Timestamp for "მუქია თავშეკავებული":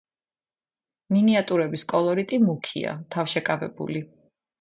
2.45-4.03